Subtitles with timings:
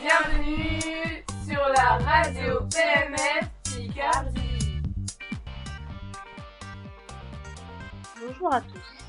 [0.00, 4.80] Bienvenue sur la radio PMF Picardie.
[8.18, 9.04] Bonjour à tous.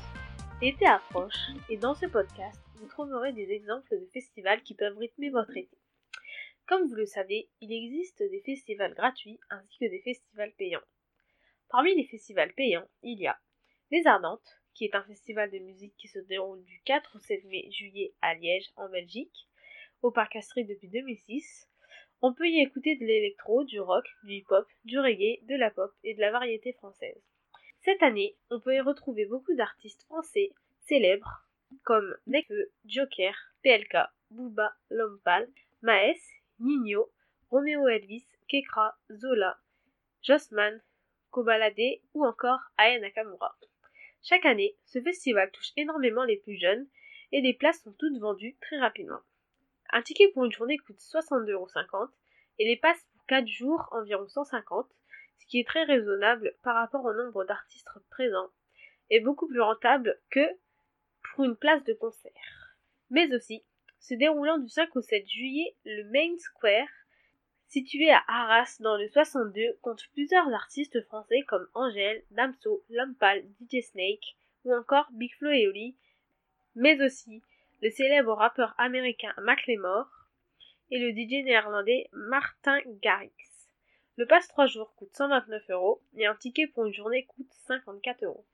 [0.60, 5.30] L'été approche et dans ce podcast, vous trouverez des exemples de festivals qui peuvent rythmer
[5.30, 5.78] votre été.
[6.66, 10.84] Comme vous le savez, il existe des festivals gratuits ainsi que des festivals payants.
[11.70, 13.38] Parmi les festivals payants, il y a
[13.90, 17.44] Les Ardentes, qui est un festival de musique qui se déroule du 4 au 7
[17.44, 19.48] mai juillet à Liège, en Belgique,
[20.02, 21.68] au Parc Astrid depuis 2006.
[22.20, 25.92] On peut y écouter de l'électro, du rock, du hip-hop, du reggae, de la pop
[26.04, 27.20] et de la variété française.
[27.80, 31.46] Cette année, on peut y retrouver beaucoup d'artistes français célèbres
[31.84, 33.96] comme Nekfeu, Joker, PLK,
[34.30, 35.48] Booba, Lompal,
[35.82, 36.20] Maes,
[36.60, 37.10] Nino,
[37.50, 39.58] Romeo Elvis, Kekra, Zola,
[40.22, 40.80] Jossman,
[41.30, 43.56] Kobalade ou encore Aya Nakamura.
[44.22, 46.86] Chaque année, ce festival touche énormément les plus jeunes
[47.32, 49.20] et les places sont toutes vendues très rapidement.
[49.92, 52.08] Un ticket pour une journée coûte 62,50€
[52.58, 54.88] et les passes pour 4 jours environ 150,
[55.38, 58.50] ce qui est très raisonnable par rapport au nombre d'artistes présents
[59.10, 60.48] et beaucoup plus rentable que
[61.22, 62.32] pour une place de concert.
[63.10, 63.62] Mais aussi,
[64.00, 66.88] se déroulant du 5 au 7 juillet, le Main Square
[67.68, 73.82] situé à Arras dans le 62, compte plusieurs artistes français comme Angèle, Damso, Lampal, DJ
[73.82, 75.96] Snake ou encore Big Flo et Oli,
[76.74, 77.42] mais aussi
[77.82, 80.08] le célèbre rappeur américain Macklemore
[80.92, 83.32] et le DJ néerlandais Martin Garrix.
[84.16, 88.22] Le passe 3 jours coûte 129 euros et un ticket pour une journée coûte 54
[88.24, 88.46] euros.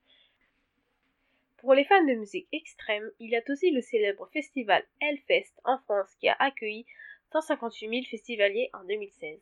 [1.57, 5.77] Pour les fans de musique extrême, il y a aussi le célèbre festival Hellfest en
[5.77, 6.87] France qui a accueilli
[7.31, 9.39] 158 000 festivaliers en 2016.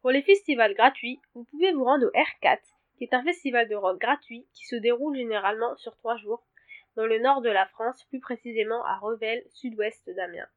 [0.00, 2.58] Pour les festivals gratuits, vous pouvez vous rendre au R4,
[2.98, 6.44] qui est un festival de rock gratuit qui se déroule généralement sur trois jours
[6.96, 10.48] dans le nord de la France, plus précisément à Revel, sud-ouest d'Amiens.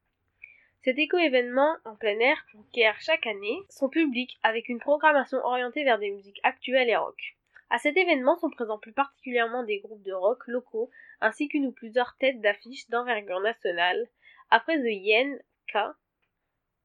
[0.82, 5.98] Cet éco-événement en plein air conquiert chaque année son public avec une programmation orientée vers
[5.98, 7.36] des musiques actuelles et rock.
[7.70, 10.90] À cet événement sont présents plus particulièrement des groupes de rock locaux
[11.20, 14.08] ainsi qu'une ou plusieurs têtes d'affiches d'envergure nationale,
[14.50, 15.38] après The Yen,
[15.72, 15.78] K,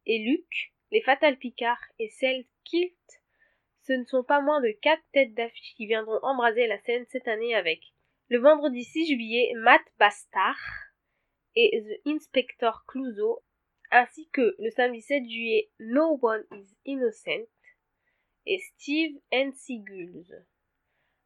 [0.05, 2.93] et Luc, les Fatal Picard et Cell Kilt,
[3.83, 7.27] ce ne sont pas moins de quatre têtes d'affiche qui viendront embraser la scène cette
[7.27, 7.81] année avec
[8.33, 10.57] le vendredi 6 juillet Matt Bastard
[11.55, 13.43] et The Inspector Clouseau,
[13.91, 17.45] ainsi que le samedi 7 juillet No One is Innocent
[18.47, 20.33] et Steve Ensigulz.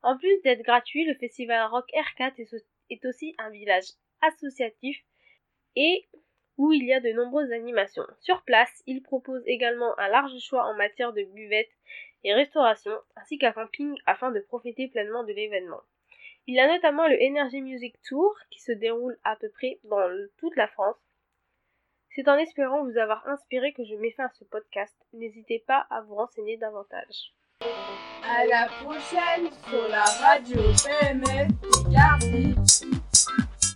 [0.02, 3.88] En plus d'être gratuit, le festival Rock R4 est aussi un village
[4.20, 5.02] associatif
[5.78, 6.10] et
[6.58, 8.06] où il y a de nombreuses animations.
[8.20, 11.72] Sur place, il propose également un large choix en matière de buvettes
[12.26, 15.84] et restauration, ainsi qu'un camping afin de profiter pleinement de l'événement.
[16.50, 20.56] Il a notamment le Energy Music Tour qui se déroule à peu près dans toute
[20.56, 20.96] la France.
[22.16, 24.96] C'est en espérant vous avoir inspiré que je mets fin à ce podcast.
[25.12, 27.34] N'hésitez pas à vous renseigner davantage.
[28.24, 31.48] À la prochaine sur la radio PMF.